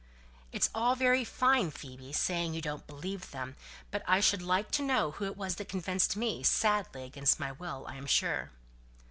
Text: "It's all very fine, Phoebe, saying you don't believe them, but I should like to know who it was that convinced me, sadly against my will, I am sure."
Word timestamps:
"It's 0.51 0.71
all 0.73 0.95
very 0.95 1.23
fine, 1.23 1.69
Phoebe, 1.69 2.11
saying 2.11 2.55
you 2.55 2.61
don't 2.63 2.87
believe 2.87 3.29
them, 3.29 3.55
but 3.91 4.01
I 4.07 4.19
should 4.19 4.41
like 4.41 4.71
to 4.71 4.81
know 4.81 5.11
who 5.11 5.25
it 5.25 5.37
was 5.37 5.57
that 5.57 5.69
convinced 5.69 6.15
me, 6.17 6.41
sadly 6.41 7.03
against 7.03 7.39
my 7.39 7.51
will, 7.51 7.85
I 7.87 7.97
am 7.97 8.07
sure." 8.07 8.49